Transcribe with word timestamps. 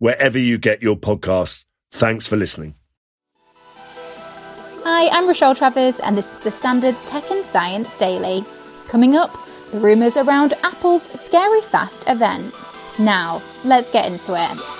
wherever 0.00 0.38
you 0.38 0.58
get 0.58 0.82
your 0.82 0.96
podcasts. 0.96 1.64
Thanks 1.92 2.26
for 2.26 2.36
listening. 2.36 2.74
Hi, 4.82 5.08
I'm 5.08 5.28
Rochelle 5.28 5.54
Travers, 5.54 6.00
and 6.00 6.16
this 6.16 6.32
is 6.32 6.38
the 6.40 6.50
Standards 6.50 7.04
Tech 7.04 7.30
and 7.30 7.46
Science 7.46 7.96
Daily. 7.98 8.44
Coming 8.88 9.14
up, 9.14 9.30
the 9.70 9.78
rumours 9.78 10.16
around 10.16 10.54
Apple's 10.64 11.04
Scary 11.20 11.62
Fast 11.62 12.04
event. 12.08 12.52
Now, 12.98 13.40
let's 13.64 13.90
get 13.90 14.10
into 14.10 14.34
it. 14.34 14.79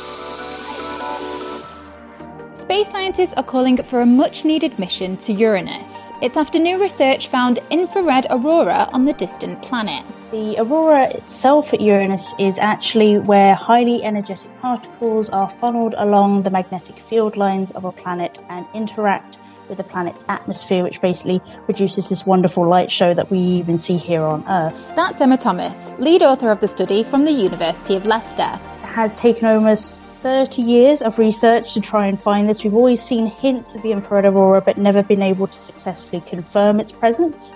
Space 2.60 2.90
scientists 2.90 3.32
are 3.38 3.42
calling 3.42 3.78
for 3.78 4.02
a 4.02 4.06
much 4.06 4.44
needed 4.44 4.78
mission 4.78 5.16
to 5.16 5.32
Uranus. 5.32 6.12
It's 6.20 6.36
after 6.36 6.58
new 6.58 6.78
research 6.78 7.28
found 7.28 7.58
infrared 7.70 8.26
aurora 8.28 8.90
on 8.92 9.06
the 9.06 9.14
distant 9.14 9.62
planet. 9.62 10.04
The 10.30 10.56
aurora 10.58 11.08
itself 11.08 11.72
at 11.72 11.80
Uranus 11.80 12.34
is 12.38 12.58
actually 12.58 13.18
where 13.18 13.54
highly 13.54 14.04
energetic 14.04 14.50
particles 14.60 15.30
are 15.30 15.48
funneled 15.48 15.94
along 15.96 16.42
the 16.42 16.50
magnetic 16.50 16.98
field 16.98 17.38
lines 17.38 17.70
of 17.70 17.86
a 17.86 17.92
planet 17.92 18.38
and 18.50 18.66
interact 18.74 19.38
with 19.70 19.78
the 19.78 19.84
planet's 19.84 20.26
atmosphere, 20.28 20.82
which 20.82 21.00
basically 21.00 21.40
produces 21.64 22.10
this 22.10 22.26
wonderful 22.26 22.68
light 22.68 22.90
show 22.90 23.14
that 23.14 23.30
we 23.30 23.38
even 23.38 23.78
see 23.78 23.96
here 23.96 24.22
on 24.22 24.44
Earth. 24.46 24.92
That's 24.94 25.18
Emma 25.22 25.38
Thomas, 25.38 25.92
lead 25.98 26.22
author 26.22 26.50
of 26.50 26.60
the 26.60 26.68
study 26.68 27.04
from 27.04 27.24
the 27.24 27.32
University 27.32 27.96
of 27.96 28.04
Leicester. 28.04 28.60
It 28.82 28.86
has 28.86 29.14
taken 29.14 29.46
almost 29.46 29.98
30 30.22 30.60
years 30.60 31.02
of 31.02 31.18
research 31.18 31.72
to 31.74 31.80
try 31.80 32.06
and 32.06 32.20
find 32.20 32.48
this. 32.48 32.62
We've 32.62 32.74
always 32.74 33.00
seen 33.00 33.26
hints 33.26 33.74
of 33.74 33.82
the 33.82 33.92
infrared 33.92 34.26
aurora, 34.26 34.60
but 34.60 34.76
never 34.76 35.02
been 35.02 35.22
able 35.22 35.46
to 35.46 35.58
successfully 35.58 36.22
confirm 36.26 36.78
its 36.78 36.92
presence. 36.92 37.54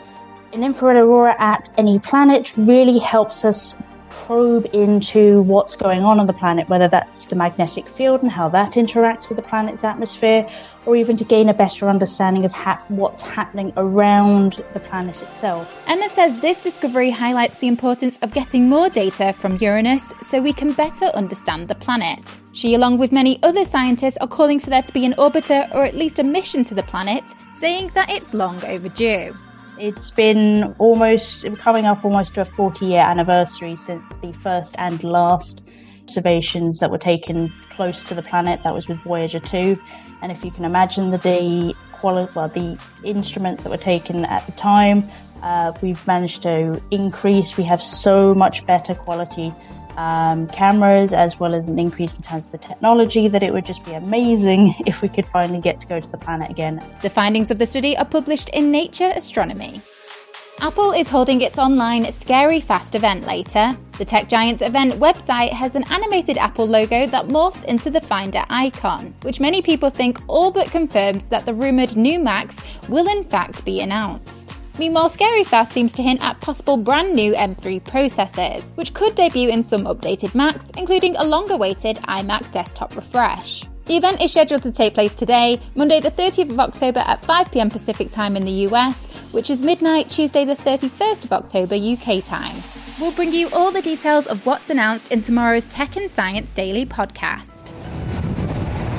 An 0.55 0.65
infrared 0.65 0.97
aurora 0.97 1.37
at 1.39 1.69
any 1.77 1.98
planet 1.98 2.57
really 2.57 2.98
helps 2.98 3.45
us 3.45 3.77
probe 4.15 4.67
into 4.73 5.43
what's 5.43 5.77
going 5.77 6.03
on 6.03 6.19
on 6.19 6.27
the 6.27 6.33
planet, 6.33 6.69
whether 6.69 6.89
that's 6.89 7.27
the 7.27 7.37
magnetic 7.37 7.89
field 7.89 8.23
and 8.23 8.31
how 8.31 8.48
that 8.48 8.73
interacts 8.73 9.29
with 9.29 9.37
the 9.37 9.43
planet's 9.43 9.84
atmosphere, 9.84 10.48
or 10.87 10.97
even 10.97 11.17
to 11.17 11.25
gain 11.25 11.48
a 11.48 11.55
better 11.55 11.89
understanding 11.89 12.45
of 12.45 12.53
ha- 12.53 12.83
what's 12.89 13.23
happening 13.23 13.73
around 13.77 14.63
the 14.73 14.80
planet 14.80 15.20
itself. 15.23 15.85
Emma 15.89 16.08
says 16.08 16.41
this 16.41 16.63
discovery 16.63 17.11
highlights 17.11 17.58
the 17.58 17.69
importance 17.69 18.19
of 18.19 18.33
getting 18.33 18.69
more 18.69 18.89
data 18.89 19.33
from 19.33 19.57
Uranus 19.57 20.14
so 20.23 20.41
we 20.41 20.53
can 20.53 20.73
better 20.73 21.07
understand 21.07 21.69
the 21.69 21.74
planet. 21.74 22.39
She, 22.53 22.74
along 22.74 22.98
with 22.98 23.13
many 23.13 23.42
other 23.42 23.64
scientists, 23.64 24.17
are 24.19 24.29
calling 24.29 24.61
for 24.61 24.70
there 24.70 24.83
to 24.83 24.92
be 24.92 25.05
an 25.05 25.14
orbiter 25.14 25.69
or 25.74 25.85
at 25.85 25.97
least 25.97 26.19
a 26.19 26.23
mission 26.23 26.63
to 26.64 26.74
the 26.74 26.85
planet, 26.85 27.35
saying 27.53 27.91
that 27.95 28.11
it's 28.11 28.33
long 28.33 28.63
overdue. 28.64 29.35
It's 29.79 30.11
been 30.11 30.74
almost 30.79 31.45
coming 31.58 31.85
up 31.85 32.05
almost 32.05 32.35
to 32.35 32.42
a 32.42 32.45
40 32.45 32.86
year 32.86 33.01
anniversary 33.01 33.74
since 33.74 34.17
the 34.18 34.33
first 34.33 34.77
and 34.79 35.02
last 35.02 35.62
observations 36.05 36.79
that 36.79 36.90
were 36.90 36.98
taken 36.98 37.52
close 37.70 38.05
to 38.05 38.14
the 38.14 38.23
planet. 38.23 38.62
That 38.62 38.73
was 38.73 38.86
with 38.86 39.02
Voyager 39.02 39.40
2. 39.40 39.77
And 40.23 40.30
if 40.30 40.45
you 40.45 40.51
can 40.51 40.64
imagine 40.64 41.11
the 41.11 41.18
the 41.18 41.74
quality, 41.92 42.33
well, 42.36 42.48
the 42.48 42.79
instruments 43.02 43.62
that 43.62 43.70
were 43.70 43.77
taken 43.77 44.24
at 44.27 44.46
the 44.46 44.52
time, 44.52 45.11
uh, 45.42 45.73
we've 45.83 46.06
managed 46.06 46.42
to 46.42 46.80
increase. 46.91 47.56
We 47.56 47.64
have 47.64 47.83
so 47.83 48.35
much 48.35 48.64
better 48.67 48.95
quality 48.95 49.52
um, 49.96 50.46
cameras 50.48 51.12
as 51.12 51.38
well 51.38 51.55
as 51.55 51.68
an 51.68 51.78
increase 51.78 52.16
in 52.16 52.22
terms 52.22 52.46
of 52.46 52.52
the 52.52 52.58
technology 52.58 53.28
that 53.28 53.42
it 53.42 53.52
would 53.52 53.64
just 53.64 53.84
be 53.84 53.92
amazing 53.92 54.74
if 54.86 55.02
we 55.02 55.08
could 55.08 55.27
finally 55.27 55.60
get 55.60 55.80
to 55.80 55.86
go 55.86 56.00
to 56.00 56.10
the 56.10 56.18
planet 56.18 56.50
again. 56.50 56.84
The 57.02 57.10
findings 57.10 57.50
of 57.50 57.58
the 57.58 57.66
study 57.66 57.96
are 57.96 58.05
published 58.05 58.48
in 58.50 58.70
Nature 58.70 59.12
Astronomy. 59.14 59.80
Apple 60.60 60.92
is 60.92 61.08
holding 61.08 61.40
its 61.40 61.58
online 61.58 62.10
Scary 62.12 62.60
Fast 62.60 62.94
event 62.94 63.27
later. 63.27 63.72
The 63.98 64.05
tech 64.05 64.28
giant's 64.28 64.62
event 64.62 64.94
website 64.94 65.50
has 65.50 65.74
an 65.74 65.84
animated 65.90 66.38
Apple 66.38 66.66
logo 66.66 67.06
that 67.06 67.26
morphs 67.26 67.64
into 67.64 67.90
the 67.90 68.00
Finder 68.00 68.44
icon, 68.48 69.14
which 69.22 69.40
many 69.40 69.61
people 69.61 69.90
think 69.90 70.20
all 70.28 70.52
but 70.52 70.70
confirms 70.70 71.28
that 71.28 71.44
the 71.44 71.52
rumoured 71.52 71.96
new 71.96 72.18
Macs 72.18 72.62
will 72.88 73.08
in 73.08 73.24
fact 73.24 73.64
be 73.64 73.80
announced. 73.80 74.56
Meanwhile, 74.77 75.11
Scary 75.11 75.45
Fast 75.45 75.73
seems 75.73 75.92
to 75.92 76.02
hint 76.02 76.24
at 76.24 76.40
possible 76.40 76.77
brand 76.77 77.14
new 77.14 77.33
M3 77.33 77.80
processors, 77.83 78.77
which 78.77 78.92
could 78.92 79.14
debut 79.14 79.48
in 79.48 79.62
some 79.62 79.85
updated 79.85 80.35
Macs, 80.35 80.70
including 80.77 81.14
a 81.17 81.24
long 81.24 81.48
awaited 81.51 81.96
iMac 82.08 82.51
desktop 82.51 82.96
refresh. 82.96 83.64
The 83.85 83.96
event 83.96 84.20
is 84.20 84.33
scheduled 84.33 84.64
to 84.64 84.73
take 84.73 84.95
place 84.95 85.14
today, 85.14 85.61
Monday 85.77 86.01
the 86.01 86.11
30th 86.11 86.51
of 86.51 86.58
October 86.58 87.01
at 87.01 87.23
5pm 87.23 87.70
Pacific 87.70 88.11
time 88.11 88.36
in 88.36 88.45
the 88.45 88.67
US, 88.68 89.07
which 89.30 89.48
is 89.48 89.61
midnight 89.61 90.11
Tuesday 90.11 90.45
the 90.45 90.57
31st 90.57 91.24
of 91.24 91.33
October 91.33 91.77
UK 91.77 92.24
time. 92.24 92.56
We'll 93.01 93.12
bring 93.12 93.33
you 93.33 93.51
all 93.51 93.70
the 93.70 93.83
details 93.83 94.27
of 94.27 94.45
what's 94.45 94.70
announced 94.70 95.12
in 95.12 95.20
tomorrow's 95.20 95.67
Tech 95.67 95.96
and 95.96 96.11
Science 96.11 96.52
Daily 96.52 96.85
podcast. 96.85 97.73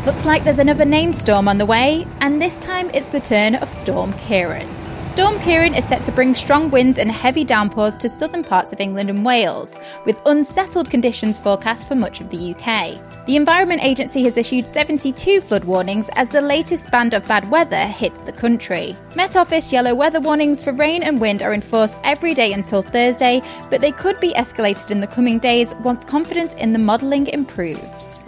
Looks 0.05 0.25
like 0.25 0.43
there's 0.43 0.59
another 0.59 0.85
named 0.85 1.15
storm 1.15 1.47
on 1.47 1.57
the 1.57 1.65
way, 1.65 2.05
and 2.21 2.41
this 2.41 2.59
time 2.59 2.91
it's 2.93 3.07
the 3.07 3.19
turn 3.19 3.55
of 3.55 3.73
Storm 3.73 4.13
Ciarán. 4.13 4.84
Storm 5.07 5.35
Ciarán 5.35 5.77
is 5.77 5.87
set 5.87 6.03
to 6.03 6.11
bring 6.11 6.33
strong 6.33 6.71
winds 6.71 6.97
and 6.97 7.11
heavy 7.11 7.43
downpours 7.43 7.95
to 7.97 8.09
southern 8.09 8.43
parts 8.43 8.73
of 8.73 8.81
England 8.81 9.11
and 9.11 9.23
Wales, 9.23 9.77
with 10.03 10.19
unsettled 10.25 10.89
conditions 10.89 11.37
forecast 11.37 11.87
for 11.87 11.93
much 11.93 12.21
of 12.21 12.31
the 12.31 12.55
UK. 12.55 13.25
The 13.27 13.35
Environment 13.35 13.83
Agency 13.83 14.23
has 14.23 14.35
issued 14.35 14.65
72 14.65 15.41
flood 15.41 15.63
warnings 15.63 16.09
as 16.15 16.27
the 16.27 16.41
latest 16.41 16.89
band 16.89 17.13
of 17.13 17.27
bad 17.27 17.49
weather 17.51 17.85
hits 17.85 18.19
the 18.21 18.31
country. 18.31 18.97
Met 19.15 19.35
Office 19.35 19.71
yellow 19.71 19.93
weather 19.93 20.19
warnings 20.19 20.63
for 20.63 20.73
rain 20.73 21.03
and 21.03 21.21
wind 21.21 21.43
are 21.43 21.53
in 21.53 21.61
force 21.61 21.95
every 22.03 22.33
day 22.33 22.53
until 22.53 22.81
Thursday, 22.81 23.43
but 23.69 23.81
they 23.81 23.91
could 23.91 24.19
be 24.19 24.33
escalated 24.33 24.89
in 24.89 25.01
the 25.01 25.07
coming 25.07 25.37
days 25.37 25.75
once 25.75 26.03
confidence 26.03 26.55
in 26.55 26.73
the 26.73 26.79
modelling 26.79 27.27
improves. 27.27 28.25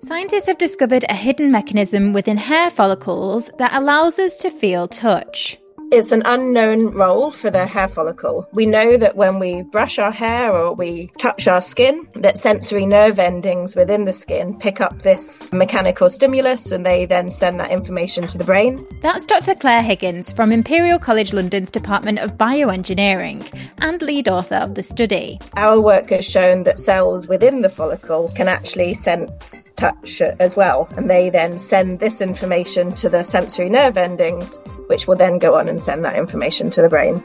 Scientists 0.00 0.46
have 0.46 0.58
discovered 0.58 1.04
a 1.08 1.14
hidden 1.14 1.52
mechanism 1.52 2.12
within 2.12 2.36
hair 2.36 2.68
follicles 2.68 3.50
that 3.58 3.72
allows 3.72 4.18
us 4.18 4.36
to 4.36 4.50
feel 4.50 4.88
touch. 4.88 5.56
It's 5.96 6.10
an 6.10 6.22
unknown 6.24 6.88
role 6.88 7.30
for 7.30 7.50
the 7.50 7.68
hair 7.68 7.86
follicle. 7.86 8.48
We 8.50 8.66
know 8.66 8.96
that 8.96 9.14
when 9.14 9.38
we 9.38 9.62
brush 9.62 10.00
our 10.00 10.10
hair 10.10 10.52
or 10.52 10.74
we 10.74 11.12
touch 11.18 11.46
our 11.46 11.62
skin, 11.62 12.08
that 12.16 12.36
sensory 12.36 12.84
nerve 12.84 13.20
endings 13.20 13.76
within 13.76 14.04
the 14.04 14.12
skin 14.12 14.58
pick 14.58 14.80
up 14.80 15.02
this 15.02 15.52
mechanical 15.52 16.10
stimulus 16.10 16.72
and 16.72 16.84
they 16.84 17.06
then 17.06 17.30
send 17.30 17.60
that 17.60 17.70
information 17.70 18.26
to 18.26 18.36
the 18.36 18.42
brain. 18.42 18.84
That's 19.02 19.24
Dr. 19.24 19.54
Claire 19.54 19.84
Higgins 19.84 20.32
from 20.32 20.50
Imperial 20.50 20.98
College 20.98 21.32
London's 21.32 21.70
Department 21.70 22.18
of 22.18 22.36
Bioengineering 22.36 23.48
and 23.78 24.02
lead 24.02 24.26
author 24.26 24.56
of 24.56 24.74
the 24.74 24.82
study. 24.82 25.38
Our 25.56 25.80
work 25.80 26.10
has 26.10 26.24
shown 26.28 26.64
that 26.64 26.80
cells 26.80 27.28
within 27.28 27.60
the 27.60 27.68
follicle 27.68 28.32
can 28.34 28.48
actually 28.48 28.94
sense 28.94 29.68
touch 29.76 30.20
uh, 30.20 30.34
as 30.40 30.56
well, 30.56 30.88
and 30.96 31.08
they 31.08 31.30
then 31.30 31.60
send 31.60 32.00
this 32.00 32.20
information 32.20 32.92
to 32.96 33.08
the 33.08 33.22
sensory 33.22 33.70
nerve 33.70 33.96
endings, 33.96 34.58
which 34.88 35.06
will 35.06 35.16
then 35.16 35.38
go 35.38 35.54
on 35.54 35.68
and 35.68 35.83
send 35.84 36.04
that 36.04 36.16
information 36.16 36.70
to 36.70 36.82
the 36.82 36.88
brain. 36.88 37.22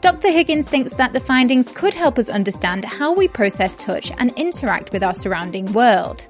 Dr. 0.00 0.30
Higgins 0.30 0.68
thinks 0.68 0.94
that 0.94 1.12
the 1.12 1.20
findings 1.20 1.70
could 1.70 1.94
help 1.94 2.18
us 2.18 2.30
understand 2.30 2.84
how 2.84 3.14
we 3.14 3.28
process 3.28 3.76
touch 3.76 4.10
and 4.18 4.32
interact 4.36 4.92
with 4.92 5.02
our 5.02 5.14
surrounding 5.14 5.70
world. 5.72 6.26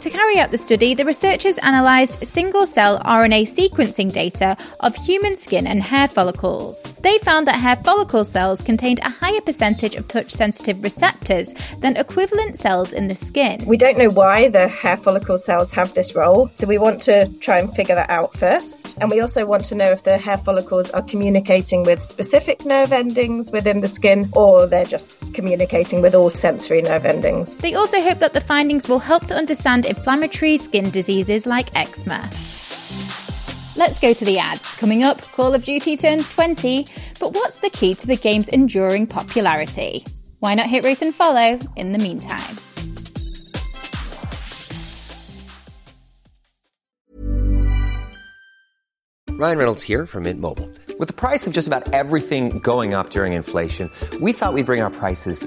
To 0.00 0.10
carry 0.10 0.38
out 0.38 0.52
the 0.52 0.58
study, 0.58 0.94
the 0.94 1.04
researchers 1.04 1.58
analysed 1.60 2.24
single 2.24 2.68
cell 2.68 3.00
RNA 3.00 3.48
sequencing 3.48 4.12
data 4.12 4.56
of 4.78 4.94
human 4.94 5.34
skin 5.34 5.66
and 5.66 5.82
hair 5.82 6.06
follicles. 6.06 6.80
They 7.02 7.18
found 7.18 7.48
that 7.48 7.60
hair 7.60 7.74
follicle 7.74 8.22
cells 8.22 8.62
contained 8.62 9.00
a 9.02 9.10
higher 9.10 9.40
percentage 9.40 9.96
of 9.96 10.06
touch 10.06 10.30
sensitive 10.30 10.84
receptors 10.84 11.52
than 11.80 11.96
equivalent 11.96 12.54
cells 12.54 12.92
in 12.92 13.08
the 13.08 13.16
skin. 13.16 13.60
We 13.66 13.76
don't 13.76 13.98
know 13.98 14.08
why 14.08 14.48
the 14.48 14.68
hair 14.68 14.96
follicle 14.96 15.36
cells 15.36 15.72
have 15.72 15.92
this 15.94 16.14
role, 16.14 16.48
so 16.52 16.68
we 16.68 16.78
want 16.78 17.02
to 17.02 17.26
try 17.40 17.58
and 17.58 17.74
figure 17.74 17.96
that 17.96 18.08
out 18.08 18.36
first. 18.36 18.96
And 19.00 19.10
we 19.10 19.20
also 19.20 19.46
want 19.46 19.64
to 19.64 19.74
know 19.74 19.90
if 19.90 20.04
the 20.04 20.16
hair 20.16 20.38
follicles 20.38 20.92
are 20.92 21.02
communicating 21.02 21.82
with 21.82 22.04
specific 22.04 22.64
nerve 22.64 22.92
endings 22.92 23.50
within 23.50 23.80
the 23.80 23.88
skin 23.88 24.28
or 24.32 24.68
they're 24.68 24.84
just 24.84 25.34
communicating 25.34 26.02
with 26.02 26.14
all 26.14 26.30
sensory 26.30 26.82
nerve 26.82 27.04
endings. 27.04 27.58
They 27.58 27.74
also 27.74 28.00
hope 28.00 28.20
that 28.20 28.32
the 28.32 28.40
findings 28.40 28.88
will 28.88 29.00
help 29.00 29.26
to 29.26 29.34
understand 29.34 29.86
inflammatory 29.88 30.56
skin 30.58 30.90
diseases 30.90 31.46
like 31.46 31.74
eczema. 31.74 32.30
Let's 33.76 33.98
go 33.98 34.12
to 34.12 34.24
the 34.24 34.38
ads. 34.38 34.72
Coming 34.74 35.02
up, 35.02 35.22
Call 35.32 35.54
of 35.54 35.64
Duty 35.64 35.96
turns 35.96 36.28
20, 36.28 36.86
but 37.20 37.32
what's 37.32 37.58
the 37.58 37.70
key 37.70 37.94
to 37.94 38.06
the 38.06 38.16
game's 38.16 38.48
enduring 38.48 39.06
popularity? 39.06 40.04
Why 40.40 40.54
not 40.54 40.66
hit 40.66 40.84
rate 40.84 41.02
and 41.02 41.14
follow 41.14 41.58
in 41.76 41.92
the 41.92 41.98
meantime? 41.98 42.58
Ryan 49.30 49.58
Reynolds 49.58 49.84
here 49.84 50.04
from 50.04 50.24
Mint 50.24 50.40
Mobile. 50.40 50.68
With 50.98 51.06
the 51.06 51.14
price 51.14 51.46
of 51.46 51.52
just 51.52 51.68
about 51.68 51.92
everything 51.92 52.58
going 52.58 52.92
up 52.92 53.10
during 53.10 53.34
inflation, 53.34 53.88
we 54.20 54.32
thought 54.32 54.52
we'd 54.52 54.66
bring 54.66 54.80
our 54.80 54.90
prices 54.90 55.46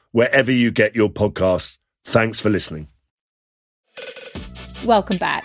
wherever 0.11 0.51
you 0.51 0.71
get 0.71 0.95
your 0.95 1.09
podcasts. 1.09 1.77
Thanks 2.03 2.39
for 2.39 2.49
listening. 2.49 2.87
Welcome 4.85 5.17
back. 5.17 5.43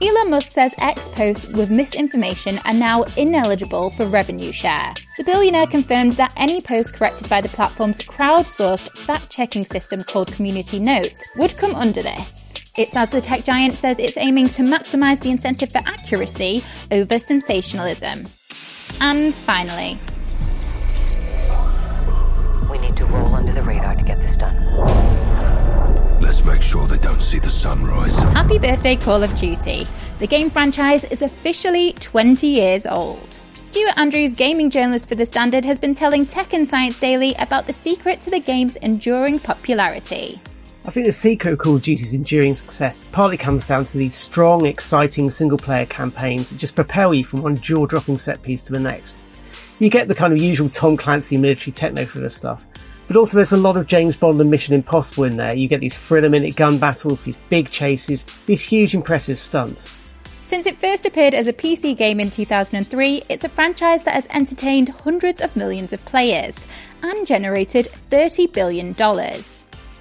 Elon 0.00 0.30
Musk 0.30 0.52
says 0.52 0.74
X 0.78 1.08
posts 1.08 1.52
with 1.54 1.70
misinformation 1.70 2.60
are 2.66 2.74
now 2.74 3.02
ineligible 3.16 3.90
for 3.90 4.06
revenue 4.06 4.52
share. 4.52 4.94
The 5.16 5.24
billionaire 5.24 5.66
confirmed 5.66 6.12
that 6.12 6.32
any 6.36 6.60
post 6.60 6.94
corrected 6.94 7.28
by 7.28 7.40
the 7.40 7.48
platform's 7.48 8.00
crowdsourced 8.00 8.96
fact 8.98 9.28
checking 9.28 9.64
system 9.64 10.04
called 10.04 10.32
Community 10.32 10.78
Notes 10.78 11.24
would 11.36 11.56
come 11.56 11.74
under 11.74 12.00
this. 12.00 12.54
It's 12.76 12.94
as 12.94 13.10
the 13.10 13.20
tech 13.20 13.44
giant 13.44 13.74
says 13.74 13.98
it's 13.98 14.16
aiming 14.16 14.50
to 14.50 14.62
maximise 14.62 15.20
the 15.20 15.30
incentive 15.30 15.72
for 15.72 15.80
accuracy 15.84 16.62
over 16.92 17.18
sensationalism. 17.18 18.28
And 19.00 19.34
finally, 19.34 19.98
see 27.28 27.38
the 27.38 27.50
sunrise. 27.50 28.18
Happy 28.18 28.58
birthday, 28.58 28.96
Call 28.96 29.22
of 29.22 29.34
Duty. 29.34 29.86
The 30.18 30.26
game 30.26 30.48
franchise 30.48 31.04
is 31.04 31.20
officially 31.20 31.92
20 32.00 32.46
years 32.46 32.86
old. 32.86 33.38
Stuart 33.66 33.98
Andrews, 33.98 34.32
gaming 34.32 34.70
journalist 34.70 35.10
for 35.10 35.14
The 35.14 35.26
Standard, 35.26 35.62
has 35.66 35.78
been 35.78 35.92
telling 35.92 36.24
Tech 36.24 36.54
and 36.54 36.66
Science 36.66 36.98
Daily 36.98 37.34
about 37.34 37.66
the 37.66 37.74
secret 37.74 38.22
to 38.22 38.30
the 38.30 38.40
game's 38.40 38.76
enduring 38.76 39.40
popularity. 39.40 40.40
I 40.86 40.90
think 40.90 41.04
the 41.04 41.12
secret 41.12 41.52
of 41.52 41.58
Call 41.58 41.76
of 41.76 41.82
Duty's 41.82 42.14
enduring 42.14 42.54
success 42.54 43.06
partly 43.12 43.36
comes 43.36 43.68
down 43.68 43.84
to 43.84 43.98
these 43.98 44.14
strong, 44.14 44.64
exciting 44.64 45.28
single 45.28 45.58
player 45.58 45.84
campaigns 45.84 46.48
that 46.48 46.56
just 46.56 46.76
propel 46.76 47.12
you 47.12 47.26
from 47.26 47.42
one 47.42 47.58
jaw 47.58 47.84
dropping 47.84 48.16
set 48.16 48.40
piece 48.40 48.62
to 48.62 48.72
the 48.72 48.80
next. 48.80 49.18
You 49.78 49.90
get 49.90 50.08
the 50.08 50.14
kind 50.14 50.32
of 50.32 50.40
usual 50.40 50.70
Tom 50.70 50.96
Clancy 50.96 51.36
military 51.36 51.72
techno 51.72 52.06
for 52.06 52.12
thriller 52.12 52.30
stuff, 52.30 52.64
but 53.08 53.16
also 53.16 53.36
there's 53.36 53.52
a 53.52 53.56
lot 53.56 53.76
of 53.76 53.88
James 53.88 54.16
Bond 54.16 54.40
and 54.40 54.50
Mission 54.50 54.74
Impossible 54.74 55.24
in 55.24 55.36
there. 55.36 55.54
You 55.54 55.66
get 55.66 55.80
these 55.80 55.98
thriller 55.98 56.30
minute 56.30 56.54
gun 56.54 56.78
battles, 56.78 57.22
these 57.22 57.36
big 57.48 57.70
chases, 57.70 58.24
these 58.46 58.62
huge 58.62 58.94
impressive 58.94 59.38
stunts. 59.38 59.92
Since 60.44 60.66
it 60.66 60.80
first 60.80 61.04
appeared 61.04 61.34
as 61.34 61.46
a 61.46 61.52
PC 61.52 61.96
game 61.96 62.20
in 62.20 62.30
2003, 62.30 63.22
it's 63.28 63.44
a 63.44 63.48
franchise 63.48 64.04
that 64.04 64.14
has 64.14 64.26
entertained 64.28 64.88
hundreds 64.88 65.40
of 65.40 65.54
millions 65.56 65.92
of 65.92 66.04
players 66.04 66.66
and 67.02 67.26
generated 67.26 67.88
$30 68.10 68.52
billion. 68.52 68.94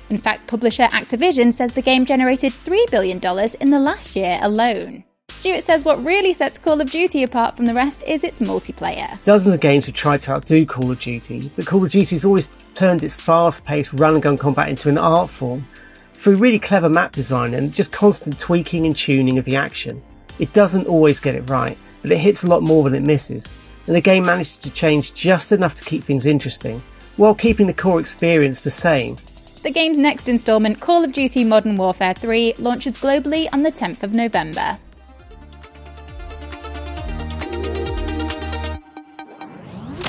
In 0.10 0.18
fact, 0.18 0.48
publisher 0.48 0.83
Activision 0.83 1.53
says 1.53 1.74
the 1.74 1.81
game 1.81 2.06
generated 2.06 2.53
$3 2.53 2.89
billion 2.89 3.18
in 3.60 3.71
the 3.71 3.80
last 3.80 4.15
year 4.15 4.39
alone. 4.42 5.03
Stuart 5.38 5.63
says 5.63 5.86
what 5.86 6.04
really 6.04 6.34
sets 6.34 6.57
Call 6.57 6.81
of 6.81 6.89
Duty 6.89 7.22
apart 7.22 7.56
from 7.56 7.68
the 7.68 7.74
rest 7.75 8.04
is 8.07 8.24
its 8.24 8.39
multiplayer. 8.39 9.24
Dozens 9.24 9.54
of 9.54 9.62
games 9.62 9.86
have 9.86 9.94
tried 9.94 10.24
to 10.24 10.31
outdo 10.31 10.66
Call 10.66 10.89
of 10.89 11.00
Duty, 11.00 11.51
but 11.56 11.68
Call 11.68 11.86
of 11.86 11.92
Duty 11.92 12.16
has 12.16 12.25
always 12.25 12.50
turned 12.74 13.04
its 13.04 13.16
fast 13.16 13.63
paced 13.63 13.94
run 13.94 14.16
and 14.16 14.24
gun 14.24 14.36
combat 14.36 14.68
into 14.68 14.89
an 14.89 14.98
art 14.98 15.30
form 15.30 15.68
through 16.16 16.38
really 16.38 16.57
clever 16.57 16.89
map 16.89 17.12
design 17.12 17.54
and 17.54 17.72
just 17.72 17.92
constant 17.92 18.39
tweaking 18.39 18.88
and 18.88 18.98
tuning 18.98 19.38
of 19.38 19.45
the 19.45 19.56
action. 19.56 20.01
It 20.39 20.54
doesn't 20.54 20.88
always 20.88 21.19
get 21.19 21.36
it 21.36 21.48
right, 21.48 21.78
but 22.01 22.12
it 22.12 22.18
hits 22.18 22.44
a 22.44 22.48
lot 22.48 22.63
more 22.63 22.84
than 22.84 22.95
it 22.95 23.04
misses, 23.04 23.48
and 23.86 23.95
the 23.95 24.01
game 24.01 24.25
manages 24.25 24.57
to 24.57 24.72
change 24.72 25.13
just 25.13 25.51
enough 25.51 25.75
to 25.75 25.86
keep 25.86 26.04
things 26.04 26.25
interesting, 26.25 26.81
while 27.16 27.36
keeping 27.36 27.68
the 27.68 27.74
core 27.75 28.00
experience 28.00 28.62
the 28.62 28.72
same. 28.72 29.18
The 29.62 29.72
game's 29.72 30.00
next 30.00 30.30
installment, 30.30 30.80
Call 30.80 31.04
of 31.04 31.13
Duty 31.13 31.44
Modern 31.44 31.78
Warfare 31.78 32.16
3, 32.16 32.56
launches 32.57 32.98
globally 32.98 33.48
on 33.54 33.62
the 33.62 33.72
10th 33.72 34.01
of 34.01 34.16
November. 34.16 34.80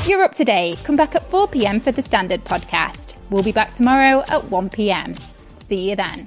You're 0.09 0.23
up 0.23 0.33
today. 0.33 0.75
Come 0.85 0.97
back 0.97 1.15
at 1.15 1.29
4 1.29 1.49
pm 1.49 1.81
for 1.81 1.93
the 1.93 2.01
Standard 2.01 2.43
podcast. 2.47 3.17
We'll 3.29 3.43
be 3.43 3.53
back 3.53 3.75
tomorrow 3.75 4.25
at 4.29 4.43
1 4.45 4.71
pm. 4.71 5.13
See 5.59 5.91
you 5.91 5.97
then. 5.97 6.27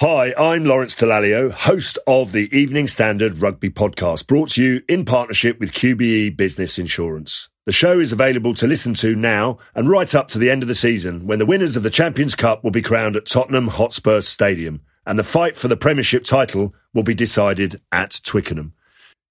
Hi, 0.00 0.32
I'm 0.38 0.64
Lawrence 0.64 0.94
Dallaglio, 0.94 1.50
host 1.50 1.98
of 2.06 2.32
the 2.32 2.48
Evening 2.56 2.88
Standard 2.88 3.42
Rugby 3.42 3.68
Podcast, 3.68 4.26
brought 4.26 4.50
to 4.52 4.64
you 4.64 4.82
in 4.88 5.04
partnership 5.04 5.60
with 5.60 5.72
QBE 5.72 6.34
Business 6.34 6.78
Insurance. 6.78 7.50
The 7.66 7.72
show 7.72 8.00
is 8.00 8.12
available 8.12 8.54
to 8.54 8.66
listen 8.66 8.94
to 8.94 9.14
now 9.14 9.58
and 9.74 9.90
right 9.90 10.14
up 10.14 10.28
to 10.28 10.38
the 10.38 10.50
end 10.50 10.62
of 10.62 10.68
the 10.68 10.74
season 10.74 11.26
when 11.26 11.40
the 11.40 11.46
winners 11.46 11.76
of 11.76 11.82
the 11.82 11.90
Champions 11.90 12.34
Cup 12.34 12.64
will 12.64 12.70
be 12.70 12.80
crowned 12.80 13.16
at 13.16 13.26
Tottenham 13.26 13.68
Hotspur 13.68 14.22
Stadium 14.22 14.80
and 15.06 15.18
the 15.18 15.24
fight 15.24 15.56
for 15.56 15.68
the 15.68 15.76
Premiership 15.76 16.24
title 16.24 16.74
will 16.92 17.04
be 17.04 17.14
decided 17.14 17.80
at 17.92 18.20
Twickenham. 18.24 18.72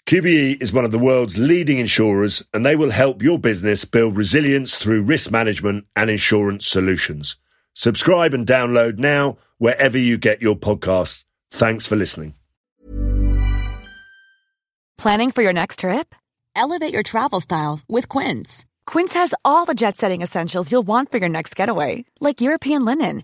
QBE 0.08 0.62
is 0.62 0.72
one 0.72 0.86
of 0.86 0.91
the 0.91 1.00
world's 1.00 1.38
leading 1.38 1.79
insurers 1.79 2.44
and 2.53 2.65
they 2.65 2.75
will 2.75 2.91
help 2.91 3.22
your 3.22 3.39
business 3.39 3.86
build 3.86 4.15
resilience 4.15 4.77
through 4.77 5.01
risk 5.01 5.32
management 5.32 5.86
and 5.96 6.10
insurance 6.10 6.67
solutions. 6.67 7.38
Subscribe 7.74 8.34
and 8.34 8.48
download 8.48 8.98
now 9.00 9.38
wherever 9.58 9.98
you 9.98 10.17
get 10.17 10.41
your 10.41 10.55
podcasts. 10.55 11.25
Thanks 11.51 11.88
for 11.88 11.96
listening. 11.96 12.36
Planning 14.98 15.32
for 15.32 15.41
your 15.41 15.53
next 15.53 15.79
trip? 15.79 16.15
Elevate 16.55 16.94
your 16.94 17.03
travel 17.03 17.41
style 17.41 17.82
with 17.88 18.08
Quince. 18.08 18.63
Quince 18.86 19.13
has 19.15 19.34
all 19.44 19.65
the 19.65 19.74
jet 19.74 19.98
setting 19.98 20.22
essentials 20.22 20.72
you'll 20.72 20.84
want 20.84 21.12
for 21.12 21.17
your 21.17 21.29
next 21.29 21.55
getaway, 21.55 22.05
like 22.20 22.41
European 22.41 22.86
linen, 22.86 23.24